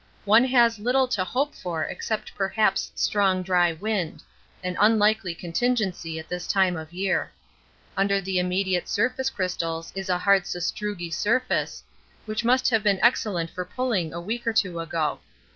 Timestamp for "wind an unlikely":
3.71-5.35